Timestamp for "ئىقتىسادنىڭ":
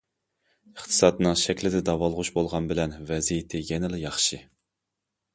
0.75-1.35